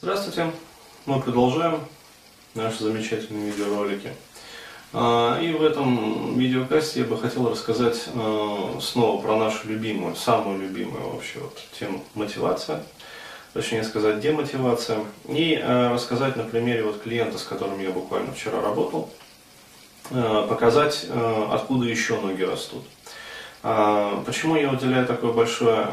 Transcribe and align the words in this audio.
Здравствуйте! 0.00 0.52
Мы 1.06 1.20
продолжаем 1.20 1.80
наши 2.54 2.84
замечательные 2.84 3.50
видеоролики. 3.50 4.12
А, 4.92 5.40
и 5.40 5.50
в 5.50 5.60
этом 5.60 6.38
видеокасте 6.38 7.00
я 7.00 7.06
бы 7.06 7.18
хотел 7.18 7.50
рассказать 7.50 8.08
а, 8.14 8.78
снова 8.80 9.20
про 9.20 9.36
нашу 9.36 9.66
любимую, 9.66 10.14
самую 10.14 10.60
любимую 10.60 11.14
вообще 11.14 11.40
вот 11.40 11.60
тему 11.76 12.04
мотивация, 12.14 12.84
точнее 13.54 13.82
сказать 13.82 14.20
демотивация, 14.20 15.00
и 15.26 15.60
а, 15.60 15.92
рассказать 15.92 16.36
на 16.36 16.44
примере 16.44 16.84
вот 16.84 17.02
клиента, 17.02 17.36
с 17.36 17.42
которым 17.42 17.80
я 17.80 17.90
буквально 17.90 18.32
вчера 18.32 18.60
работал, 18.60 19.10
показать, 20.10 21.06
откуда 21.50 21.86
еще 21.86 22.20
ноги 22.20 22.44
растут. 22.44 22.84
Почему 23.62 24.54
я 24.54 24.70
уделяю 24.70 25.06
такое 25.06 25.32
большое 25.32 25.88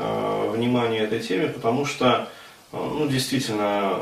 внимание 0.51 1.01
этой 1.01 1.19
теме? 1.21 1.47
Потому 1.47 1.85
что 1.85 2.29
ну, 2.71 3.07
действительно, 3.07 3.99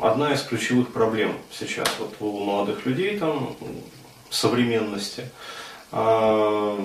одна 0.00 0.32
из 0.32 0.42
ключевых 0.42 0.92
проблем 0.92 1.34
сейчас 1.52 1.88
вот 1.98 2.14
у 2.20 2.44
молодых 2.44 2.86
людей 2.86 3.18
там 3.18 3.56
современности. 4.30 5.24
А, 5.92 6.78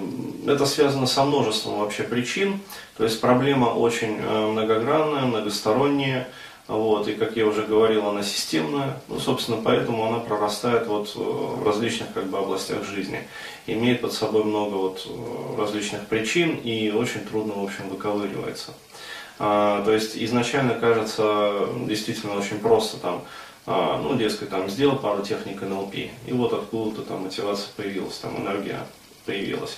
это 0.48 0.66
связано 0.66 1.06
со 1.06 1.24
множеством 1.24 1.80
вообще 1.80 2.04
причин, 2.04 2.60
то 2.98 3.04
есть 3.04 3.22
проблема 3.22 3.68
очень 3.68 4.18
э, 4.20 4.48
многогранная, 4.48 5.26
многосторонняя, 5.26 6.28
вот, 6.68 7.08
и 7.08 7.14
как 7.14 7.36
я 7.38 7.46
уже 7.46 7.62
говорил, 7.62 8.08
она 8.08 8.24
системная, 8.24 9.00
ну, 9.08 9.20
собственно, 9.20 9.62
поэтому 9.64 10.08
она 10.08 10.18
прорастает 10.18 10.88
вот 10.88 11.14
э, 11.16 11.20
в 11.20 11.64
различных 11.64 12.14
как 12.14 12.26
бы, 12.26 12.40
областях 12.40 12.84
жизни, 12.84 13.22
имеет 13.68 14.02
под 14.02 14.14
собой 14.14 14.44
много 14.44 14.74
вот 14.74 15.06
э, 15.08 15.62
различных 15.62 16.08
причин 16.08 16.56
и 16.56 16.90
очень 16.90 17.22
трудно, 17.22 17.54
в 17.54 17.64
общем, 17.64 17.88
выковыривается. 17.90 18.74
А, 19.38 19.84
то 19.84 19.92
есть 19.92 20.16
изначально 20.16 20.76
кажется 20.76 21.68
действительно 21.88 22.38
очень 22.38 22.60
просто 22.60 22.98
там, 22.98 23.24
а, 23.66 24.00
ну, 24.02 24.16
дескать, 24.16 24.50
там 24.50 24.70
сделал 24.70 24.98
пару 24.98 25.24
техник 25.24 25.62
НЛП, 25.62 25.96
и 25.96 26.32
вот 26.32 26.54
откуда-то 26.54 27.02
там 27.02 27.24
мотивация 27.24 27.70
появилась, 27.76 28.18
там 28.18 28.38
энергия 28.38 28.80
появилась. 29.26 29.78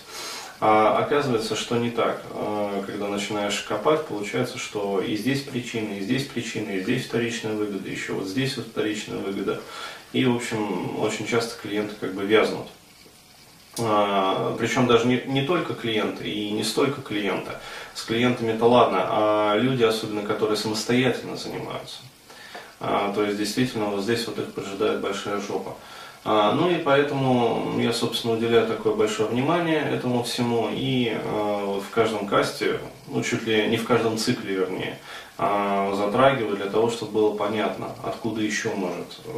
А 0.59 0.97
оказывается, 0.97 1.55
что 1.55 1.77
не 1.77 1.91
так. 1.91 2.21
А, 2.31 2.83
когда 2.85 3.07
начинаешь 3.07 3.59
копать, 3.61 4.05
получается, 4.05 4.57
что 4.57 5.01
и 5.01 5.15
здесь 5.15 5.41
причины, 5.41 5.99
и 5.99 6.01
здесь 6.01 6.25
причины, 6.25 6.71
и 6.77 6.81
здесь 6.81 7.05
вторичная 7.05 7.53
выгода, 7.53 7.87
еще 7.87 8.13
вот 8.13 8.27
здесь 8.27 8.57
вот 8.57 8.67
вторичная 8.67 9.19
выгода. 9.19 9.61
И, 10.13 10.25
в 10.25 10.35
общем, 10.35 10.99
очень 10.99 11.27
часто 11.27 11.59
клиенты 11.61 11.95
как 11.99 12.13
бы 12.13 12.25
вязнут. 12.25 12.67
А, 13.79 14.55
Причем 14.57 14.87
даже 14.87 15.07
не, 15.07 15.21
не 15.25 15.41
только 15.41 15.73
клиенты 15.73 16.29
и 16.29 16.51
не 16.51 16.63
столько 16.63 17.01
клиента. 17.01 17.59
С 17.93 18.03
клиентами 18.03 18.51
это 18.51 18.65
ладно, 18.65 19.05
а 19.09 19.57
люди, 19.57 19.83
особенно 19.83 20.21
которые 20.21 20.57
самостоятельно 20.57 21.35
занимаются. 21.35 21.97
А, 22.79 23.11
то 23.13 23.23
есть 23.23 23.37
действительно 23.37 23.85
вот 23.85 24.03
здесь 24.03 24.27
вот 24.27 24.37
их 24.39 24.53
поджидает 24.53 25.01
большая 25.01 25.39
жопа. 25.39 25.75
А, 26.23 26.53
ну 26.53 26.69
и 26.69 26.75
поэтому 26.75 27.79
я, 27.79 27.93
собственно, 27.93 28.33
уделяю 28.33 28.67
такое 28.67 28.93
большое 28.93 29.29
внимание 29.29 29.79
этому 29.79 30.23
всему. 30.23 30.69
И 30.71 31.17
в 31.23 31.89
каждом 31.91 32.27
касте, 32.27 32.79
ну 33.07 33.23
чуть 33.23 33.43
ли 33.43 33.67
не 33.67 33.77
в 33.77 33.85
каждом 33.85 34.17
цикле, 34.17 34.55
вернее, 34.55 34.99
затрагиваю 35.37 36.57
для 36.57 36.65
того, 36.65 36.89
чтобы 36.89 37.11
было 37.11 37.35
понятно, 37.35 37.91
откуда 38.03 38.41
еще 38.41 38.69
может 38.69 39.19
э, 39.25 39.29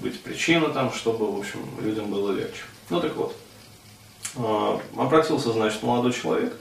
быть 0.00 0.20
причина 0.22 0.68
там, 0.68 0.92
чтобы, 0.92 1.30
в 1.30 1.38
общем, 1.40 1.58
людям 1.80 2.08
было 2.08 2.30
легче. 2.30 2.62
Ну 2.88 3.00
так 3.00 3.16
вот. 3.16 3.34
А, 4.36 4.80
обратился, 4.96 5.52
значит, 5.52 5.82
молодой 5.82 6.12
человек. 6.12 6.54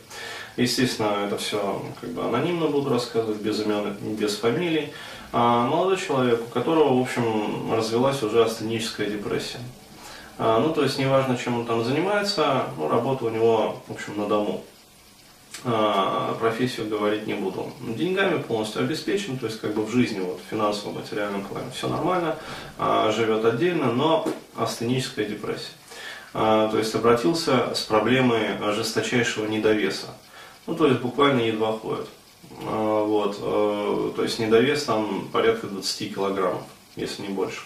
Естественно, 0.58 1.25
это 1.25 1.38
все 1.38 1.81
как 2.02 2.09
бы 2.09 2.23
анонимно 2.23 2.67
буду 2.67 2.89
рассказывать, 2.89 3.39
без 3.39 3.61
имен, 3.61 3.95
без 4.02 4.38
фамилий. 4.38 4.92
А 5.31 5.67
молодой 5.67 5.98
человек, 5.98 6.42
у 6.42 6.50
которого, 6.50 6.98
в 6.98 7.02
общем, 7.02 7.72
развелась 7.72 8.22
уже 8.23 8.44
астеническая 8.44 9.08
депрессия. 9.08 9.59
А, 10.38 10.59
ну, 10.59 10.73
то 10.73 10.84
есть, 10.84 10.98
неважно, 10.98 11.38
чем 11.38 11.59
он 11.59 11.66
там 11.66 11.84
занимается, 11.84 12.64
ну, 12.78 12.89
работа 12.89 13.26
у 13.26 13.30
него, 13.30 13.82
в 13.88 13.92
общем, 13.92 14.17
на 14.17 14.27
дому. 14.27 14.64
А, 15.65 16.36
профессию 16.39 16.88
говорить 16.88 17.27
не 17.27 17.33
буду. 17.33 17.71
Деньгами 17.82 18.42
полностью 18.42 18.82
обеспечен, 18.82 19.38
то 19.38 19.45
есть, 19.48 19.60
как 19.60 19.73
бы 19.73 19.83
в 19.83 19.92
жизни, 19.92 20.20
вот, 20.20 20.39
в 20.39 20.49
финансовом, 20.49 20.95
материальном 20.95 21.44
плане 21.44 21.67
все 21.73 21.89
нормально, 21.89 22.38
а, 22.77 23.11
живет 23.11 23.44
отдельно, 23.45 23.92
но 23.92 24.27
астеническая 24.55 25.26
депрессия. 25.26 25.73
А, 26.34 26.70
то 26.70 26.78
есть 26.78 26.94
обратился 26.94 27.73
с 27.73 27.82
проблемой 27.82 28.58
жесточайшего 28.73 29.48
недовеса. 29.48 30.08
Ну, 30.67 30.76
то 30.76 30.88
есть 30.88 31.00
буквально 31.02 31.42
едва 31.42 31.73
ходит. 31.73 32.08
А, 32.66 33.04
вот, 33.04 33.38
э, 33.42 34.12
то 34.16 34.23
есть 34.23 34.39
недовес 34.39 34.84
там 34.84 35.28
порядка 35.32 35.68
20 35.68 36.14
килограммов, 36.14 36.64
если 36.95 37.23
не 37.23 37.30
больше. 37.30 37.62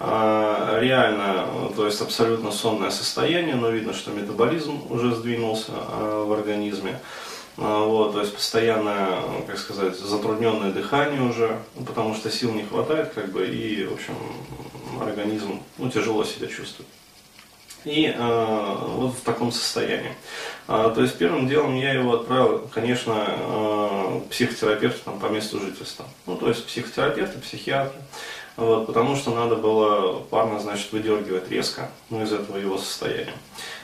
А, 0.00 0.80
реально, 0.80 1.72
то 1.76 1.86
есть 1.86 2.00
абсолютно 2.00 2.50
сонное 2.50 2.90
состояние, 2.90 3.54
но 3.54 3.70
видно, 3.70 3.92
что 3.92 4.10
метаболизм 4.10 4.80
уже 4.90 5.14
сдвинулся 5.14 5.72
в 5.72 6.32
организме. 6.32 7.00
Вот, 7.56 8.14
то 8.14 8.20
есть 8.20 8.34
постоянное, 8.34 9.20
как 9.46 9.58
сказать, 9.58 9.96
затрудненное 9.96 10.72
дыхание 10.72 11.22
уже, 11.22 11.56
потому 11.86 12.16
что 12.16 12.28
сил 12.28 12.52
не 12.52 12.64
хватает, 12.64 13.12
как 13.14 13.30
бы, 13.30 13.46
и, 13.46 13.86
в 13.86 13.92
общем, 13.92 14.14
организм 15.00 15.60
ну, 15.78 15.88
тяжело 15.88 16.24
себя 16.24 16.48
чувствует 16.48 16.88
и 17.84 18.06
э, 18.06 18.76
вот 18.96 19.14
в 19.14 19.20
таком 19.20 19.52
состоянии. 19.52 20.12
А, 20.66 20.90
то 20.90 21.02
есть 21.02 21.18
первым 21.18 21.46
делом 21.46 21.76
я 21.76 21.92
его 21.92 22.14
отправил, 22.14 22.68
конечно, 22.72 23.14
э, 23.28 24.20
психотерапевту 24.30 25.00
там, 25.04 25.18
по 25.18 25.26
месту 25.26 25.60
жительства. 25.60 26.06
Ну, 26.26 26.36
то 26.36 26.48
есть 26.48 26.66
психотерапевты, 26.66 27.38
психиатры. 27.38 28.00
Вот, 28.56 28.86
потому 28.86 29.16
что 29.16 29.34
надо 29.34 29.56
было 29.56 30.20
парня, 30.20 30.60
значит, 30.60 30.92
выдергивать 30.92 31.50
резко 31.50 31.90
ну, 32.08 32.22
из 32.22 32.32
этого 32.32 32.56
его 32.56 32.78
состояния. 32.78 33.34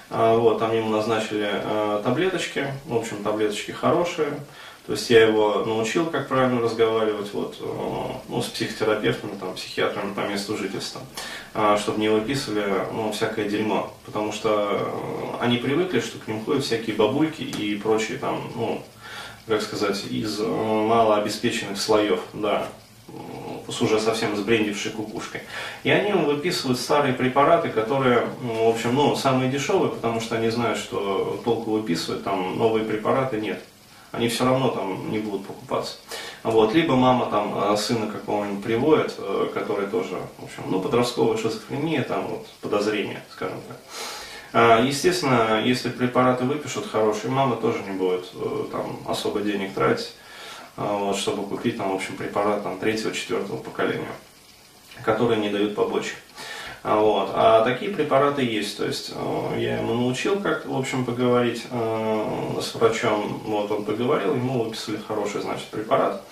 А, 0.09 0.37
вот, 0.37 0.59
там 0.59 0.75
ему 0.75 0.89
назначили 0.91 1.51
э, 1.53 2.01
таблеточки, 2.03 2.67
в 2.87 2.97
общем, 2.97 3.23
таблеточки 3.23 3.73
хорошие, 3.73 4.33
то 4.91 4.95
есть 4.95 5.09
я 5.09 5.25
его 5.25 5.65
научил, 5.65 6.07
как 6.07 6.27
правильно 6.27 6.61
разговаривать 6.61 7.33
вот, 7.33 7.59
э, 7.61 8.13
ну, 8.29 8.43
с 8.43 8.47
психотерапевтами, 8.47 9.39
там, 9.39 9.55
психиатрами 9.55 10.15
по 10.15 10.23
месту 10.23 10.57
жительства, 10.57 11.01
а, 11.55 11.79
чтобы 11.79 12.01
не 12.01 12.09
выписывали 12.09 12.65
ну, 12.93 13.13
всякое 13.13 13.49
дерьмо. 13.49 13.95
Потому 14.05 14.33
что 14.33 15.39
э, 15.39 15.45
они 15.45 15.59
привыкли, 15.59 16.01
что 16.01 16.19
к 16.19 16.27
ним 16.27 16.45
ходят 16.45 16.65
всякие 16.65 16.97
бабульки 16.97 17.43
и 17.43 17.77
прочие 17.77 18.19
там, 18.19 18.51
ну, 18.57 18.83
как 19.47 19.63
сказать, 19.63 20.07
из 20.11 20.41
э, 20.41 20.45
малообеспеченных 20.45 21.81
слоев, 21.81 22.19
да, 22.33 22.67
с 23.69 23.81
уже 23.81 24.01
совсем 24.01 24.35
сбрендившей 24.35 24.91
кукушкой. 24.91 25.43
И 25.85 25.91
они 25.91 26.11
им 26.11 26.25
выписывают 26.25 26.81
старые 26.81 27.15
препараты, 27.15 27.69
которые, 27.69 28.27
в 28.43 28.69
общем, 28.69 28.97
ну, 28.97 29.15
самые 29.15 29.53
дешевые, 29.53 29.93
потому 29.93 30.21
что 30.21 30.35
они 30.35 30.49
знают, 30.49 30.79
что 30.81 31.41
толку 31.45 31.71
выписывать, 31.71 32.25
там 32.25 32.59
новые 32.59 32.85
препараты 32.85 33.41
нет 33.41 33.63
они 34.13 34.29
все 34.29 34.45
равно 34.45 34.71
там 34.71 35.11
не 35.11 35.19
будут 35.19 35.47
покупаться. 35.47 35.97
Вот. 36.43 36.75
Либо 36.75 36.97
мама 36.97 37.27
там 37.27 37.73
э, 37.73 37.77
сына 37.77 38.11
какого-нибудь 38.11 38.65
приводит, 38.65 39.15
э, 39.19 39.51
который 39.53 39.87
тоже, 39.87 40.17
в 40.39 40.45
общем, 40.45 40.65
ну, 40.67 40.81
подростковая 40.81 41.37
шизофрения, 41.37 42.03
там 42.03 42.27
вот 42.27 42.47
подозрение, 42.61 43.23
скажем 43.31 43.59
так. 43.69 43.77
А, 44.53 44.83
естественно, 44.83 45.63
если 45.65 45.91
препараты 45.91 46.45
выпишут 46.45 46.91
хорошие, 46.91 47.31
мама 47.31 47.57
тоже 47.57 47.83
не 47.83 47.93
будет 47.93 48.27
э, 48.35 48.65
там 48.73 48.99
особо 49.07 49.41
денег 49.41 49.75
тратить, 49.75 50.13
вот, 50.77 51.17
чтобы 51.17 51.47
купить 51.47 51.77
там, 51.77 51.91
в 51.93 51.95
общем, 51.95 52.17
препарат 52.17 52.63
там, 52.63 52.79
третьего, 52.79 53.13
четвертого 53.13 53.59
поколения, 53.59 54.09
которые 55.05 55.39
не 55.39 55.51
дают 55.51 55.75
побочек. 55.75 56.17
А, 56.83 56.99
вот. 56.99 57.31
А 57.35 57.63
такие 57.63 57.91
препараты 57.91 58.43
есть, 58.43 58.79
то 58.79 58.87
есть 58.87 59.13
э, 59.15 59.55
я 59.59 59.79
ему 59.79 59.95
научил 59.95 60.41
как 60.41 60.65
в 60.65 60.77
общем, 60.77 61.05
поговорить 61.05 61.65
э, 61.71 62.59
с 62.61 62.75
врачом, 62.75 63.43
вот 63.45 63.71
он 63.71 63.85
поговорил, 63.85 64.35
ему 64.35 64.65
выписали 64.65 64.99
хороший, 65.07 65.43
значит, 65.43 65.67
препарат. 65.67 66.23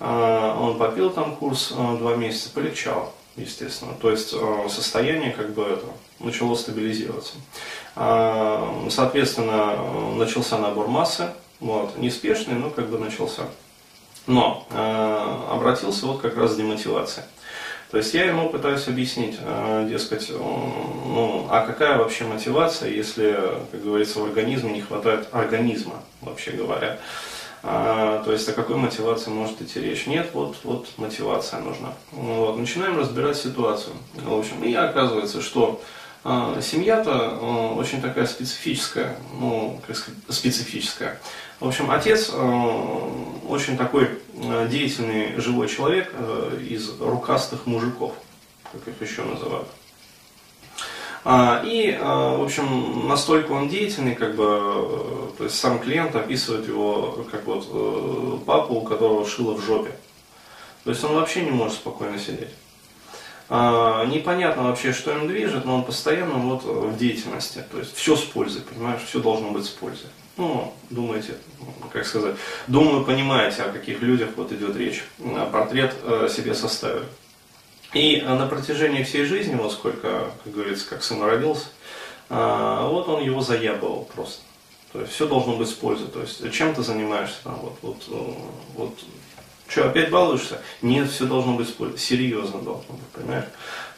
Э, 0.00 0.56
он 0.58 0.78
попил 0.78 1.10
там 1.10 1.36
курс 1.36 1.72
два 1.72 2.16
месяца, 2.16 2.50
полегчало, 2.50 3.12
естественно. 3.36 3.92
То 4.00 4.10
есть 4.10 4.34
состояние 4.68 5.30
как 5.30 5.54
бы 5.54 5.62
это 5.62 5.86
начало 6.18 6.56
стабилизироваться. 6.56 7.34
Соответственно, 7.94 9.76
начался 10.16 10.58
набор 10.58 10.88
массы, 10.88 11.28
вот, 11.60 11.96
неспешный, 11.98 12.54
но 12.54 12.70
как 12.70 12.88
бы 12.88 12.98
начался. 12.98 13.42
Но 14.26 14.66
обратился 15.50 16.06
вот 16.06 16.20
как 16.20 16.36
раз 16.36 16.52
с 16.52 16.56
демотивацией. 16.56 17.26
То 17.94 17.98
есть 17.98 18.12
я 18.12 18.24
ему 18.24 18.48
пытаюсь 18.48 18.88
объяснить, 18.88 19.36
э, 19.40 19.86
дескать, 19.88 20.28
ну, 20.28 21.46
а 21.48 21.64
какая 21.64 21.96
вообще 21.96 22.24
мотивация, 22.24 22.90
если, 22.90 23.38
как 23.70 23.84
говорится, 23.84 24.18
в 24.18 24.24
организме 24.24 24.72
не 24.72 24.80
хватает 24.80 25.28
организма, 25.30 26.02
вообще 26.20 26.50
говоря. 26.50 26.98
А, 27.62 28.20
то 28.24 28.32
есть 28.32 28.48
о 28.48 28.52
какой 28.52 28.78
мотивации 28.78 29.30
может 29.30 29.62
идти 29.62 29.80
речь? 29.80 30.08
Нет, 30.08 30.30
вот, 30.32 30.56
вот 30.64 30.88
мотивация 30.96 31.60
нужна. 31.60 31.92
Вот, 32.10 32.58
начинаем 32.58 32.98
разбирать 32.98 33.36
ситуацию. 33.36 33.94
В 34.14 34.36
общем, 34.36 34.64
и 34.64 34.74
оказывается, 34.74 35.40
что 35.40 35.80
а, 36.24 36.60
семья-то 36.60 37.12
а, 37.12 37.74
очень 37.74 38.02
такая 38.02 38.26
специфическая, 38.26 39.16
ну, 39.38 39.80
как 39.86 39.96
сказать, 39.96 40.18
специфическая. 40.30 41.20
В 41.60 41.68
общем, 41.68 41.92
отец 41.92 42.32
очень 43.48 43.76
такой 43.78 44.10
деятельный 44.68 45.40
живой 45.40 45.68
человек 45.68 46.12
из 46.60 47.00
рукастых 47.00 47.66
мужиков, 47.66 48.12
как 48.72 48.88
их 48.88 49.08
еще 49.08 49.22
называют. 49.22 49.68
А, 51.26 51.62
и, 51.64 51.96
а, 51.98 52.36
в 52.36 52.42
общем, 52.42 53.08
настолько 53.08 53.52
он 53.52 53.68
деятельный, 53.70 54.14
как 54.14 54.36
бы, 54.36 54.44
э, 54.44 55.28
то 55.38 55.44
есть 55.44 55.58
сам 55.58 55.78
клиент 55.78 56.14
описывает 56.14 56.68
его 56.68 57.24
как 57.30 57.46
вот 57.46 57.66
э, 57.70 58.38
папу, 58.44 58.74
у 58.74 58.82
которого 58.82 59.26
шило 59.26 59.54
в 59.54 59.64
жопе. 59.64 59.92
То 60.84 60.90
есть 60.90 61.02
он 61.02 61.14
вообще 61.14 61.40
не 61.40 61.50
может 61.50 61.76
спокойно 61.76 62.18
сидеть. 62.18 62.50
А, 63.48 64.04
непонятно 64.04 64.64
вообще, 64.64 64.92
что 64.92 65.12
им 65.12 65.26
движет, 65.26 65.64
но 65.64 65.76
он 65.76 65.84
постоянно 65.84 66.34
вот 66.34 66.64
в 66.64 66.98
деятельности. 66.98 67.64
То 67.72 67.78
есть 67.78 67.96
все 67.96 68.16
с 68.16 68.22
пользой, 68.22 68.60
понимаешь, 68.60 69.00
все 69.06 69.18
должно 69.18 69.50
быть 69.50 69.64
с 69.64 69.70
пользой. 69.70 70.10
Ну, 70.36 70.74
думаете, 70.90 71.34
как 71.92 72.06
сказать, 72.06 72.34
думаю, 72.66 73.04
понимаете, 73.04 73.62
о 73.62 73.72
каких 73.72 74.02
людях 74.02 74.30
вот 74.36 74.50
идет 74.52 74.76
речь. 74.76 75.04
Портрет 75.52 75.94
э, 76.02 76.28
себе 76.28 76.54
составили. 76.54 77.06
И 77.92 78.20
на 78.20 78.46
протяжении 78.46 79.04
всей 79.04 79.24
жизни, 79.24 79.54
вот 79.54 79.72
сколько, 79.72 80.32
как 80.42 80.52
говорится, 80.52 80.88
как 80.88 81.04
сын 81.04 81.22
родился, 81.22 81.66
а, 82.28 82.88
вот 82.88 83.08
он 83.08 83.22
его 83.22 83.40
заябывал 83.40 84.08
просто. 84.12 84.42
То 84.92 85.00
есть 85.00 85.12
все 85.12 85.28
должно 85.28 85.56
быть 85.56 85.68
с 85.68 85.72
пользой. 85.72 86.08
То 86.08 86.20
есть 86.20 86.52
чем 86.52 86.74
ты 86.74 86.82
занимаешься 86.82 87.36
там, 87.44 87.56
вот, 87.56 87.78
вот, 87.82 88.02
э, 88.08 88.32
вот 88.74 88.98
что, 89.68 89.88
опять 89.88 90.10
балуешься? 90.10 90.60
Нет, 90.82 91.10
все 91.10 91.26
должно 91.26 91.54
быть 91.54 91.68
с 91.68 91.72
пользой. 91.72 91.98
Серьезно 91.98 92.60
должно 92.60 92.94
быть, 92.94 93.08
понимаешь? 93.12 93.46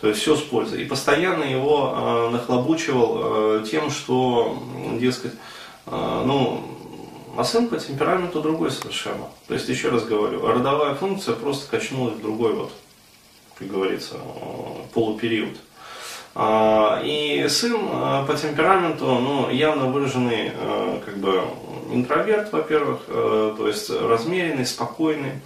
То 0.01 0.09
есть 0.09 0.21
все 0.21 0.37
с 0.37 0.43
пользой. 0.43 0.83
И 0.83 0.85
постоянно 0.85 1.45
его 1.45 1.95
э, 1.97 2.31
нахлобучивал 2.31 3.61
э, 3.61 3.65
тем, 3.71 3.91
что, 3.91 4.63
дескать, 5.01 5.33
э, 5.33 5.37
ну, 5.87 6.63
а 7.37 7.45
сын 7.45 7.69
по 7.69 7.77
темпераменту 7.77 8.41
другой 8.41 8.71
совершенно. 8.71 9.27
То 9.47 9.55
есть, 9.55 9.69
еще 9.69 9.89
раз 9.91 10.05
говорю, 10.05 10.47
родовая 10.47 10.95
функция 10.95 11.35
просто 11.35 11.71
качнулась 11.71 12.15
в 12.15 12.23
другой 12.23 12.55
вот 12.55 12.73
как 13.59 13.69
говорится, 13.69 14.17
полупериод. 14.93 15.57
А, 16.35 17.01
и 17.03 17.47
сын 17.49 17.77
а, 17.91 18.27
по 18.27 18.35
темпераменту, 18.35 19.07
ну, 19.07 19.51
явно 19.51 19.87
выраженный, 19.87 20.53
а, 20.55 21.01
как 21.05 21.17
бы, 21.17 21.43
интроверт, 21.91 22.53
во-первых, 22.53 23.07
то 23.07 23.67
есть 23.67 23.89
размеренный, 23.91 24.67
спокойный. 24.67 25.41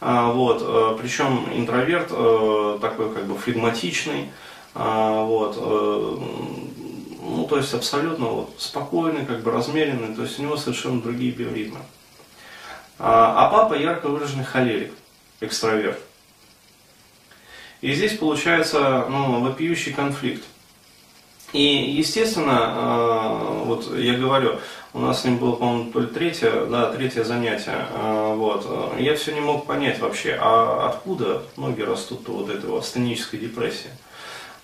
Вот, 0.00 0.98
причем 1.00 1.46
интроверт 1.54 2.08
такой, 2.08 3.14
как 3.14 3.24
бы, 3.24 3.38
флегматичный, 3.38 4.30
вот, 4.74 5.56
ну, 7.28 7.46
то 7.46 7.56
есть 7.58 7.74
абсолютно 7.74 8.26
вот, 8.26 8.54
спокойный, 8.58 9.26
как 9.26 9.42
бы 9.42 9.50
размеренный, 9.50 10.14
то 10.14 10.22
есть 10.22 10.38
у 10.38 10.42
него 10.42 10.56
совершенно 10.56 11.00
другие 11.00 11.32
биоритмы. 11.32 11.80
А 12.98 13.50
папа 13.50 13.74
ярко 13.74 14.08
выраженный 14.08 14.44
холерик, 14.44 14.92
экстраверт. 15.40 15.98
И 17.82 17.92
здесь 17.92 18.16
получается 18.16 19.06
ну, 19.10 19.40
вопиющий 19.40 19.92
конфликт. 19.92 20.42
И, 21.52 21.62
естественно, 21.62 22.72
э, 22.74 23.62
вот 23.64 23.96
я 23.96 24.14
говорю, 24.14 24.58
у 24.92 24.98
нас 24.98 25.22
с 25.22 25.24
ним 25.24 25.38
было, 25.38 25.52
по-моему, 25.52 25.92
то 25.92 26.00
ли 26.00 26.06
третье, 26.06 26.66
да, 26.66 26.90
третье 26.92 27.22
занятие, 27.22 27.86
э, 27.92 28.34
вот, 28.36 28.66
я 28.98 29.14
все 29.14 29.32
не 29.32 29.40
мог 29.40 29.66
понять 29.66 30.00
вообще, 30.00 30.36
а 30.40 30.88
откуда 30.88 31.44
ноги 31.56 31.82
растут 31.82 32.22
этой 32.22 32.68
вот 32.68 32.82
астенической 32.82 33.38
депрессии. 33.38 33.90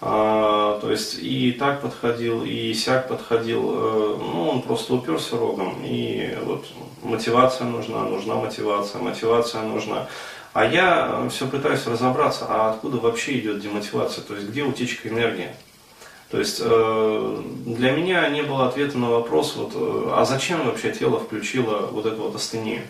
А, 0.04 0.80
то 0.80 0.90
есть 0.90 1.18
и 1.20 1.52
так 1.52 1.80
подходил, 1.80 2.42
и 2.42 2.74
сяк 2.74 3.06
подходил, 3.06 3.70
э, 3.72 4.16
ну, 4.18 4.48
он 4.48 4.62
просто 4.62 4.94
уперся 4.94 5.36
рогом, 5.36 5.76
и 5.84 6.36
вот 6.42 6.66
мотивация 7.04 7.68
нужна, 7.68 8.02
нужна 8.06 8.34
мотивация, 8.34 9.00
мотивация 9.00 9.62
нужна. 9.62 10.08
А 10.54 10.64
я 10.64 11.28
все 11.30 11.46
пытаюсь 11.46 11.86
разобраться, 11.86 12.46
а 12.48 12.70
откуда 12.70 12.98
вообще 12.98 13.38
идет 13.38 13.60
демотивация, 13.60 14.24
то 14.24 14.34
есть 14.34 14.48
где 14.48 14.64
утечка 14.64 15.08
энергии. 15.08 15.50
То 16.32 16.40
есть 16.40 16.60
э, 16.60 17.42
для 17.66 17.92
меня 17.92 18.28
не 18.28 18.42
было 18.42 18.66
ответа 18.66 18.98
на 18.98 19.08
вопрос, 19.08 19.54
вот, 19.54 19.70
э, 19.76 20.10
а 20.16 20.24
зачем 20.24 20.66
вообще 20.66 20.90
тело 20.90 21.20
включило 21.20 21.86
вот 21.86 22.06
эту 22.06 22.22
вот 22.22 22.34
астению. 22.34 22.82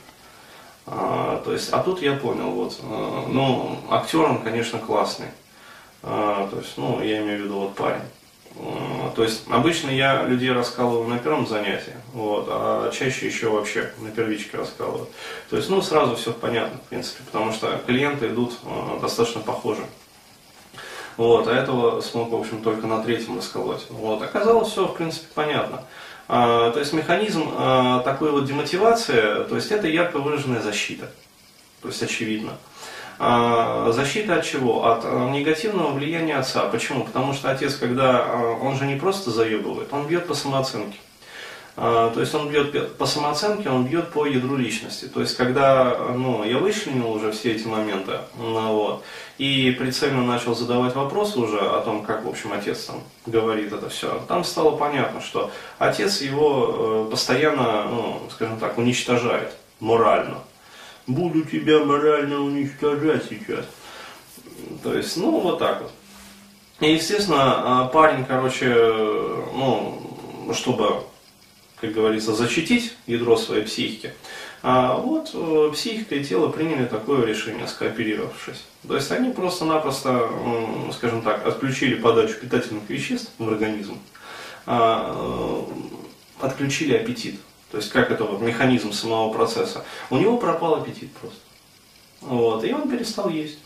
А, 0.87 1.43
то 1.45 1.53
есть, 1.53 1.69
а 1.73 1.81
тут 1.81 2.01
я 2.01 2.15
понял, 2.15 2.53
вот, 2.53 2.81
э, 2.83 3.23
ну, 3.29 3.79
актер 3.91 4.21
он, 4.21 4.39
конечно, 4.41 4.79
классный. 4.79 5.27
А, 6.03 6.49
то 6.49 6.59
есть, 6.59 6.77
ну, 6.77 7.03
я 7.03 7.19
имею 7.19 7.41
в 7.41 7.45
виду 7.45 7.61
вот 7.61 7.75
парень. 7.75 8.03
То 9.17 9.23
есть 9.23 9.45
обычно 9.49 9.91
я 9.91 10.23
людей 10.25 10.53
раскалываю 10.53 11.09
на 11.09 11.19
первом 11.19 11.47
занятии, 11.47 11.95
вот, 12.13 12.47
а 12.49 12.91
чаще 12.91 13.27
еще 13.27 13.49
вообще 13.49 13.93
на 13.99 14.11
первичке 14.11 14.59
раскалываю. 14.59 15.09
То 15.49 15.57
есть, 15.57 15.71
ну, 15.71 15.81
сразу 15.81 16.17
все 16.17 16.33
понятно, 16.33 16.79
в 16.79 16.89
принципе, 16.89 17.23
потому 17.25 17.53
что 17.53 17.81
клиенты 17.87 18.27
идут 18.27 18.53
э, 18.65 18.99
достаточно 19.01 19.41
похожи. 19.41 19.85
Вот, 21.17 21.47
а 21.47 21.53
этого 21.53 22.01
смог, 22.01 22.31
в 22.31 22.35
общем, 22.35 22.63
только 22.63 22.87
на 22.87 23.03
третьем 23.03 23.37
расколоть. 23.37 23.87
Вот, 23.91 24.23
оказалось 24.23 24.71
все, 24.71 24.87
в 24.87 24.95
принципе, 24.95 25.27
понятно. 25.35 25.85
А, 26.29 26.71
то 26.71 26.79
есть 26.79 26.93
механизм 26.93 27.51
а, 27.57 28.01
такой 28.01 28.31
вот 28.31 28.47
демотивации, 28.47 29.45
то 29.45 29.57
есть 29.57 29.71
это 29.71 29.87
ярко 29.87 30.19
выраженная 30.19 30.63
защита. 30.63 31.11
То 31.83 31.89
есть 31.89 32.03
очевидно. 32.03 32.53
А, 33.25 33.93
защита 33.93 34.35
от 34.35 34.45
чего? 34.45 34.85
От 34.85 35.03
а, 35.05 35.31
негативного 35.31 35.93
влияния 35.93 36.39
отца. 36.39 36.63
Почему? 36.63 37.05
Потому 37.05 37.35
что 37.35 37.53
отец, 37.53 37.77
когда 37.77 38.19
а, 38.19 38.59
он 38.61 38.77
же 38.77 38.85
не 38.85 38.97
просто 38.97 39.31
заебывает, 39.31 39.93
он 39.93 40.09
бьет 40.09 40.27
по 40.27 40.35
самооценке. 40.35 40.99
То 41.75 42.13
есть 42.17 42.35
он 42.35 42.51
бьет 42.51 42.99
по 42.99 43.07
самооценке, 43.07 43.71
он 43.71 43.87
бьет 43.87 44.11
по 44.11 44.27
ядру 44.27 44.57
личности. 44.57 45.07
То 45.07 45.23
есть 45.23 45.39
когда 45.39 45.97
ну, 46.15 46.45
я 46.45 46.59
вычленил 46.59 47.11
уже 47.11 47.33
все 47.33 47.53
эти 47.53 47.67
моменты, 47.67 48.19
ну, 48.37 48.75
вот, 48.75 49.05
и 49.39 49.75
прицельно 49.79 50.23
начал 50.23 50.55
задавать 50.55 50.95
вопросы 50.95 51.39
уже 51.39 51.59
о 51.59 51.81
том, 51.81 52.03
как, 52.03 52.27
в 52.27 52.29
общем, 52.29 52.53
отец 52.53 52.85
там 52.85 52.97
говорит 53.25 53.73
это 53.73 53.89
все, 53.89 54.23
там 54.29 54.45
стало 54.45 54.77
понятно, 54.77 55.23
что 55.23 55.51
отец 55.79 56.21
его 56.21 57.07
э, 57.07 57.11
постоянно, 57.11 57.85
ну, 57.85 58.21
скажем 58.31 58.59
так, 58.59 58.77
уничтожает 58.77 59.55
морально 59.81 60.37
буду 61.07 61.43
тебя 61.43 61.85
морально 61.85 62.41
уничтожать 62.41 63.25
сейчас. 63.29 63.65
То 64.83 64.95
есть, 64.95 65.17
ну, 65.17 65.41
вот 65.41 65.59
так 65.59 65.83
вот. 65.83 65.93
И, 66.81 66.95
естественно, 66.95 67.83
а, 67.83 67.89
парень, 67.89 68.25
короче, 68.25 68.69
ну, 68.69 70.53
чтобы, 70.53 71.05
как 71.81 71.93
говорится, 71.93 72.35
защитить 72.35 72.95
ядро 73.07 73.37
своей 73.37 73.65
психики, 73.65 74.13
а 74.65 74.97
вот 74.97 75.31
э, 75.35 75.71
психика 75.73 76.15
и 76.15 76.25
тело 76.25 76.49
приняли 76.49 76.87
такое 76.87 77.27
решение, 77.27 77.67
скооперировавшись. 77.67 78.63
То 78.87 78.95
есть 78.95 79.11
они 79.11 79.33
просто-напросто, 79.33 80.31
скажем 80.93 81.23
так, 81.23 81.45
отключили 81.45 81.97
подачу 81.97 82.35
питательных 82.41 82.89
веществ 82.89 83.33
в 83.39 83.49
организм, 83.49 83.99
а, 84.67 85.67
э, 86.41 86.47
отключили 86.47 86.95
аппетит. 86.95 87.41
То 87.73 87.79
есть 87.79 87.91
как 87.91 88.11
это 88.11 88.25
вот 88.25 88.43
механизм 88.43 88.93
самого 88.93 89.33
процесса. 89.33 89.83
У 90.11 90.19
него 90.19 90.37
пропал 90.37 90.75
аппетит 90.75 91.11
просто. 91.15 91.41
Вот, 92.21 92.63
и 92.65 92.73
он 92.73 92.89
перестал 92.89 93.31
есть. 93.31 93.59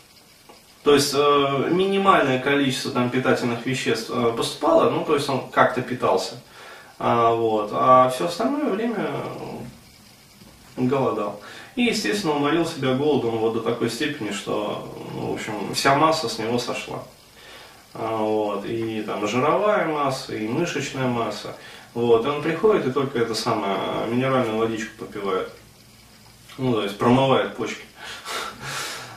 То 0.83 0.95
есть 0.95 1.13
э, 1.13 1.69
минимальное 1.69 2.39
количество 2.39 2.91
там, 2.91 3.09
питательных 3.09 3.65
веществ 3.65 4.09
э, 4.09 4.31
поступало, 4.31 4.89
ну 4.89 5.03
то 5.03 5.13
есть 5.13 5.27
он 5.27 5.49
как-то 5.49 5.81
питался. 5.81 6.35
А, 6.97 7.33
вот, 7.33 7.71
а 7.73 8.09
все 8.09 8.27
остальное 8.27 8.69
время 8.69 9.09
голодал. 10.77 11.41
И, 11.75 11.83
естественно, 11.83 12.33
уморил 12.33 12.65
себя 12.65 12.93
голодом 12.93 13.37
вот 13.39 13.55
до 13.55 13.59
такой 13.59 13.89
степени, 13.89 14.31
что, 14.31 14.89
ну, 15.13 15.31
в 15.31 15.33
общем, 15.33 15.73
вся 15.73 15.95
масса 15.95 16.29
с 16.29 16.39
него 16.39 16.57
сошла. 16.57 17.03
А, 17.93 18.15
вот, 18.15 18.65
и 18.65 19.01
там 19.01 19.27
жировая 19.27 19.85
масса, 19.85 20.33
и 20.33 20.47
мышечная 20.47 21.07
масса. 21.07 21.57
Вот, 21.97 22.23
и 22.27 22.29
он 22.29 22.43
приходит 22.43 22.85
и 22.85 22.91
только 22.91 23.17
это 23.17 23.33
самое, 23.33 23.75
минеральную 24.07 24.59
водичку 24.59 25.05
попивает. 25.05 25.49
Ну, 26.59 26.73
то 26.73 26.83
есть 26.83 26.95
промывает 26.95 27.55
почки. 27.55 27.81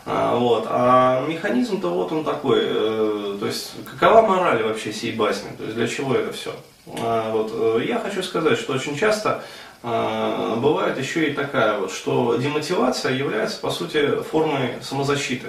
А, 0.06 0.34
вот. 0.34 0.64
А 0.66 1.25
механизм-то 1.26 1.88
вот 1.90 2.10
он 2.10 2.25
такой. 2.25 2.60
Э, 2.62 3.37
то 3.38 3.46
есть, 3.46 3.75
какова 3.84 4.26
мораль 4.26 4.62
вообще 4.62 4.94
сей 4.94 5.12
басни? 5.12 5.50
То 5.58 5.64
есть, 5.64 5.76
для 5.76 5.87
чего 5.87 6.14
это 6.14 6.32
все? 6.32 6.56
А, 6.87 7.30
вот. 7.30 7.52
Э, 7.52 7.84
я 7.87 8.00
хочу 8.00 8.22
сказать, 8.22 8.58
что 8.58 8.72
очень 8.72 8.96
часто 8.96 9.44
а, 9.82 10.56
бывает 10.56 10.99
еще 10.99 11.28
и 11.28 11.34
такая 11.34 11.78
вот, 11.78 11.92
что 11.92 12.34
демотивация 12.37 13.12
является, 13.12 13.60
по 13.60 13.70
сути, 13.70 14.22
формой 14.22 14.78
самозащиты. 14.80 15.49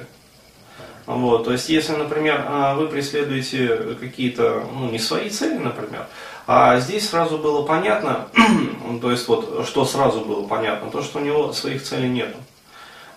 Вот, 1.16 1.44
то 1.44 1.52
есть, 1.52 1.68
если, 1.68 1.94
например, 1.94 2.46
а, 2.48 2.74
вы 2.76 2.88
преследуете 2.88 3.98
какие-то, 4.00 4.64
ну, 4.74 4.90
не 4.90 4.98
свои 4.98 5.30
цели, 5.30 5.58
например, 5.58 6.06
а 6.48 6.80
здесь 6.80 7.10
сразу 7.10 7.38
было 7.38 7.64
понятно, 7.64 8.28
то 9.02 9.12
есть 9.12 9.28
вот, 9.28 9.68
что 9.68 9.84
сразу 9.84 10.22
было 10.22 10.48
понятно, 10.48 10.90
то, 10.90 11.02
что 11.02 11.20
у 11.20 11.22
него 11.22 11.52
своих 11.52 11.84
целей 11.84 12.08
нету. 12.08 12.38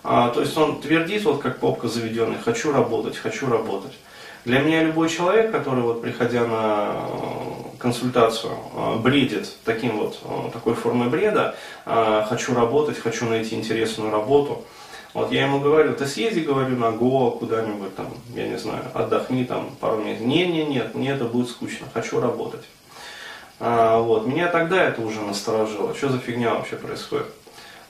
А, 0.02 0.30
то 0.30 0.40
есть 0.40 0.56
он 0.56 0.80
твердит, 0.80 1.24
вот 1.24 1.40
как 1.40 1.60
попка 1.60 1.86
заведенный, 1.86 2.36
хочу 2.44 2.72
работать, 2.72 3.16
хочу 3.16 3.48
работать. 3.48 3.92
Для 4.44 4.58
меня 4.58 4.82
любой 4.82 5.08
человек, 5.08 5.52
который 5.52 5.82
вот 5.82 6.02
приходя 6.02 6.44
на 6.46 6.96
э, 6.96 7.78
консультацию, 7.78 8.52
э, 8.74 8.96
бредит 8.98 9.48
таким 9.64 9.98
вот, 9.98 10.18
э, 10.22 10.50
такой 10.52 10.74
формой 10.74 11.08
бреда, 11.08 11.54
хочу 11.84 12.54
работать, 12.54 12.98
хочу 12.98 13.26
найти 13.26 13.54
интересную 13.54 14.10
работу, 14.10 14.64
Вот 15.14 15.30
я 15.30 15.44
ему 15.44 15.60
говорю, 15.60 15.94
ты 15.94 16.06
съезди, 16.06 16.40
говорю, 16.40 16.76
на 16.76 16.90
Гоа 16.90 17.30
куда-нибудь 17.30 17.94
там, 17.94 18.08
я 18.34 18.48
не 18.48 18.58
знаю, 18.58 18.82
отдохни 18.94 19.44
там 19.44 19.70
пару 19.80 20.02
месяцев. 20.02 20.26
Не, 20.26 20.44
не, 20.48 20.64
нет, 20.64 20.96
мне 20.96 21.12
это 21.12 21.24
будет 21.24 21.48
скучно, 21.48 21.86
хочу 21.94 22.20
работать. 22.20 22.64
А, 23.60 24.00
вот, 24.00 24.26
меня 24.26 24.48
тогда 24.48 24.82
это 24.82 25.00
уже 25.00 25.20
насторожило, 25.20 25.94
что 25.94 26.08
за 26.08 26.18
фигня 26.18 26.54
вообще 26.54 26.74
происходит. 26.74 27.28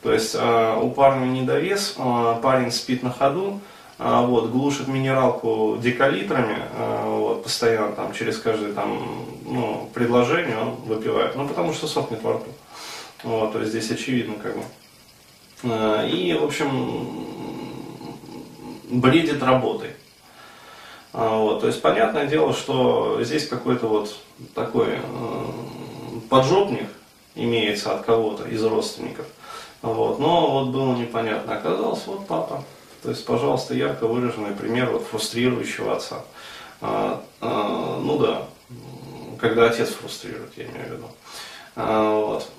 То 0.03 0.13
есть 0.13 0.37
а, 0.39 0.79
у 0.79 0.91
парня 0.91 1.25
недовес, 1.25 1.95
а, 1.97 2.39
парень 2.43 2.71
спит 2.71 3.03
на 3.03 3.11
ходу, 3.11 3.59
а, 3.99 4.21
вот, 4.21 4.51
глушит 4.51 4.87
минералку 4.87 5.79
декалитрами, 5.81 6.59
а, 6.77 7.09
вот, 7.09 7.45
постоянно 7.45 7.93
там 7.93 8.13
через 8.13 8.37
каждое 8.37 8.75
там, 8.75 9.25
ну, 9.47 9.89
предложение 9.95 10.59
он 10.59 10.75
выпивает, 10.85 11.37
ну 11.37 11.49
потому 11.49 11.73
что 11.73 11.87
сохнет 11.87 12.23
во 12.23 12.35
рту. 12.35 12.51
Вот, 13.23 13.55
то 13.55 13.61
есть 13.61 13.71
здесь 13.71 13.91
очевидно 13.91 14.35
как 14.43 14.55
бы. 14.59 14.63
А, 15.63 16.07
и, 16.07 16.33
в 16.35 16.45
общем, 16.45 17.25
бредит 18.91 19.43
работой. 19.43 19.91
А, 21.13 21.39
вот, 21.39 21.61
то 21.61 21.69
есть 21.69 21.81
понятное 21.81 22.27
дело, 22.27 22.53
что 22.53 23.23
здесь 23.23 23.47
какой-то 23.49 23.87
вот 23.87 24.17
такой 24.55 24.95
э, 24.95 25.01
поджопник 26.29 26.89
имеется 27.35 27.95
от 27.95 28.05
кого-то 28.05 28.49
из 28.49 28.63
родственников. 28.65 29.27
Вот, 29.83 30.19
но 30.19 30.51
вот 30.51 30.69
было 30.71 30.95
непонятно. 30.97 31.57
Оказалось, 31.57 32.07
вот 32.07 32.27
папа. 32.27 32.65
То 33.03 33.11
есть, 33.11 33.25
пожалуйста, 33.27 33.75
ярко 33.75 34.07
выраженный 34.07 34.55
пример 34.55 34.91
вот 34.91 35.07
фрустрирующего 35.07 35.97
отца. 35.97 36.25
А, 36.81 37.23
а, 37.41 38.01
ну 38.03 38.19
да, 38.19 38.47
когда 39.39 39.67
отец 39.67 39.91
фрустрирует, 39.91 40.57
я 40.57 40.65
имею 40.65 40.89
в 40.89 40.93
виду. 40.93 41.09
А, 41.77 42.19
вот. 42.19 42.51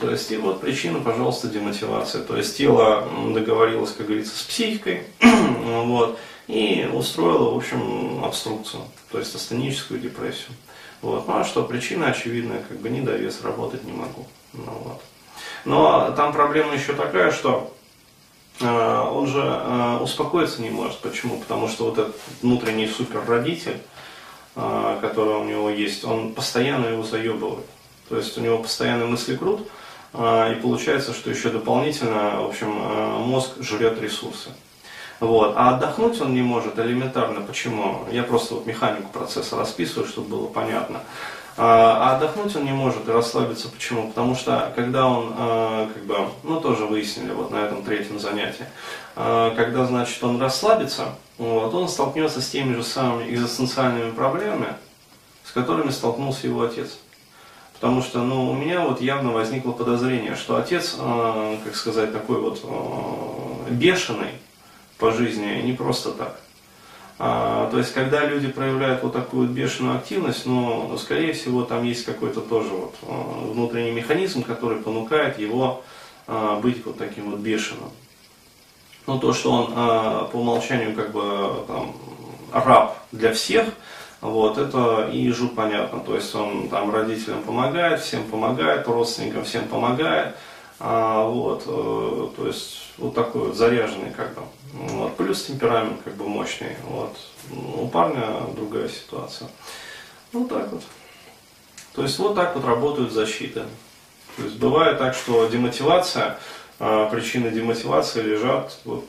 То 0.00 0.10
есть, 0.10 0.30
и 0.32 0.36
вот 0.36 0.60
причина, 0.60 1.00
пожалуйста, 1.00 1.48
демотивация. 1.48 2.22
То 2.22 2.36
есть, 2.36 2.56
тело 2.56 3.08
договорилось, 3.32 3.92
как 3.92 4.06
говорится, 4.06 4.36
с 4.36 4.42
психикой, 4.42 5.04
вот, 5.20 6.18
и 6.48 6.88
устроило, 6.92 7.52
в 7.52 7.56
общем, 7.56 8.24
обструкцию, 8.24 8.82
то 9.10 9.18
есть 9.18 9.34
астеническую 9.34 10.00
депрессию. 10.00 10.50
Вот. 11.02 11.28
Ну 11.28 11.36
а 11.36 11.44
что, 11.44 11.62
причина 11.62 12.08
очевидная, 12.08 12.62
как 12.62 12.78
бы 12.78 12.88
недовес, 12.88 13.42
работать 13.42 13.84
не 13.84 13.92
могу. 13.92 14.26
Ну, 14.52 14.72
вот. 14.84 15.02
Но 15.64 16.12
там 16.12 16.32
проблема 16.32 16.74
еще 16.74 16.94
такая, 16.94 17.30
что 17.30 17.74
э, 18.60 18.66
он 18.66 19.26
же 19.26 19.42
э, 19.42 19.98
успокоиться 20.00 20.62
не 20.62 20.70
может. 20.70 20.98
Почему? 21.00 21.38
Потому 21.38 21.68
что 21.68 21.84
вот 21.84 21.98
этот 21.98 22.16
внутренний 22.42 22.88
суперродитель, 22.88 23.78
который 24.54 25.34
у 25.34 25.44
него 25.44 25.68
есть, 25.68 26.02
он 26.02 26.32
постоянно 26.32 26.86
его 26.86 27.02
заебывает. 27.02 27.66
То 28.08 28.16
есть 28.16 28.36
у 28.38 28.40
него 28.40 28.58
постоянно 28.58 29.06
мысли 29.06 29.36
крут, 29.36 29.68
и 30.14 30.58
получается, 30.62 31.12
что 31.12 31.30
еще 31.30 31.50
дополнительно, 31.50 32.40
в 32.42 32.46
общем, 32.46 32.68
мозг 32.68 33.50
жрет 33.60 34.00
ресурсы. 34.00 34.50
Вот. 35.18 35.54
А 35.56 35.74
отдохнуть 35.74 36.20
он 36.20 36.34
не 36.34 36.42
может 36.42 36.78
элементарно. 36.78 37.40
Почему? 37.40 38.06
Я 38.10 38.22
просто 38.22 38.54
вот 38.54 38.66
механику 38.66 39.08
процесса 39.12 39.56
расписываю, 39.56 40.06
чтобы 40.06 40.28
было 40.28 40.46
понятно. 40.46 41.00
А, 41.58 42.10
а 42.10 42.16
отдохнуть 42.16 42.54
он 42.54 42.64
не 42.66 42.72
может 42.72 43.08
и 43.08 43.12
расслабиться. 43.12 43.68
Почему? 43.70 44.08
Потому 44.08 44.34
что 44.34 44.72
когда 44.76 45.06
он, 45.06 45.32
как 45.92 46.04
бы, 46.04 46.28
ну 46.42 46.60
тоже 46.60 46.84
выяснили 46.84 47.32
вот 47.32 47.50
на 47.50 47.56
этом 47.56 47.82
третьем 47.82 48.20
занятии, 48.20 48.66
когда, 49.14 49.86
значит, 49.86 50.22
он 50.22 50.40
расслабится, 50.40 51.14
вот, 51.38 51.72
он 51.72 51.88
столкнется 51.88 52.42
с 52.42 52.48
теми 52.50 52.74
же 52.74 52.82
самыми 52.82 53.30
экзистенциальными 53.30 54.10
проблемами, 54.10 54.74
с 55.44 55.52
которыми 55.52 55.90
столкнулся 55.90 56.46
его 56.46 56.62
отец. 56.62 56.98
Потому 57.80 58.02
что 58.02 58.22
ну, 58.22 58.50
у 58.50 58.54
меня 58.54 58.80
вот 58.80 59.02
явно 59.02 59.32
возникло 59.32 59.72
подозрение, 59.72 60.34
что 60.34 60.56
отец, 60.56 60.96
э, 60.98 61.56
как 61.62 61.76
сказать, 61.76 62.10
такой 62.12 62.40
вот 62.40 62.60
э, 62.64 63.72
бешеный 63.72 64.30
по 64.96 65.12
жизни, 65.12 65.60
не 65.62 65.74
просто 65.74 66.12
так. 66.12 66.40
А, 67.18 67.70
то 67.70 67.78
есть, 67.78 67.92
когда 67.92 68.24
люди 68.24 68.48
проявляют 68.48 69.02
вот 69.02 69.12
такую 69.12 69.48
бешеную 69.48 69.96
активность, 69.96 70.46
ну, 70.46 70.96
скорее 70.98 71.34
всего, 71.34 71.62
там 71.64 71.84
есть 71.84 72.04
какой-то 72.04 72.40
тоже 72.40 72.68
вот 72.70 72.94
э, 73.02 73.52
внутренний 73.52 73.90
механизм, 73.90 74.42
который 74.42 74.78
понукает 74.78 75.38
его 75.38 75.82
э, 76.26 76.60
быть 76.62 76.84
вот 76.84 76.96
таким 76.96 77.30
вот 77.30 77.40
бешеным. 77.40 77.90
Ну, 79.06 79.18
то, 79.18 79.34
что 79.34 79.52
он 79.52 79.72
э, 79.72 80.28
по 80.32 80.36
умолчанию 80.36 80.94
как 80.94 81.12
бы 81.12 81.64
там, 81.68 81.94
раб 82.52 82.96
для 83.12 83.34
всех– 83.34 83.66
вот, 84.30 84.58
это 84.58 85.08
и 85.12 85.18
ежу 85.18 85.48
понятно. 85.48 86.00
То 86.00 86.16
есть 86.16 86.34
он 86.34 86.68
там 86.68 86.92
родителям 86.92 87.42
помогает, 87.42 88.00
всем 88.00 88.24
помогает, 88.24 88.86
родственникам 88.88 89.44
всем 89.44 89.68
помогает. 89.68 90.34
А, 90.78 91.24
вот, 91.26 91.62
э, 91.66 92.28
то 92.36 92.46
есть 92.46 92.92
вот 92.98 93.14
такой 93.14 93.48
вот 93.48 93.56
заряженный 93.56 94.10
как 94.10 94.34
бы. 94.34 94.42
Вот, 94.72 95.16
плюс 95.16 95.44
темперамент 95.44 96.02
как 96.02 96.14
бы 96.14 96.28
мощный. 96.28 96.76
Вот. 96.88 97.16
У 97.52 97.86
парня 97.88 98.42
другая 98.54 98.88
ситуация. 98.88 99.48
Ну 100.32 100.46
так 100.46 100.72
вот. 100.72 100.82
То 101.94 102.02
есть 102.02 102.18
вот 102.18 102.34
так 102.34 102.54
вот 102.54 102.64
работают 102.64 103.12
защиты. 103.12 103.62
То 104.36 104.42
есть 104.42 104.58
бывает 104.58 104.98
так, 104.98 105.14
что 105.14 105.46
демотивация, 105.46 106.38
а, 106.78 107.08
причины 107.08 107.50
демотивации 107.50 108.22
лежат 108.22 108.78
вот, 108.84 109.08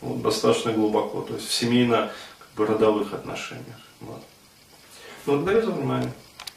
вот 0.00 0.22
достаточно 0.22 0.72
глубоко, 0.72 1.22
то 1.22 1.34
есть 1.34 1.48
в 1.48 1.52
семейно-родовых 1.52 3.12
отношениях. 3.12 3.76
Вот. 4.00 4.22
Благодарю 5.24 5.62
за 5.62 5.70
внимание. 5.70 6.10